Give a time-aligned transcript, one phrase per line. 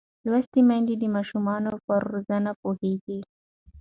[0.29, 1.45] لوستې میندې د ماشوم
[1.85, 3.19] پر روزنه پوهېږي.